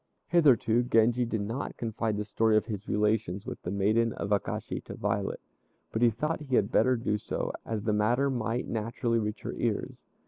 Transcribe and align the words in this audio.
Hitherto 0.29 0.81
Genji 0.81 1.25
did 1.25 1.41
not 1.41 1.77
confide 1.77 2.17
the 2.17 2.25
story 2.25 2.57
of 2.57 2.65
his 2.65 2.87
relations 2.89 3.45
with 3.45 3.61
the 3.61 3.69
maiden 3.69 4.13
of 4.13 4.31
Akashi 4.31 4.83
to 4.85 4.95
Violet, 4.95 5.39
but 5.91 6.01
he 6.01 6.09
thought 6.09 6.41
he 6.41 6.55
had 6.55 6.71
better 6.71 6.95
do 6.95 7.19
so, 7.19 7.53
as 7.67 7.83
the 7.83 7.93
matter 7.93 8.31
might 8.31 8.67
naturally 8.67 9.19
reach 9.19 9.41
her 9.41 9.53
ears. 9.53 10.01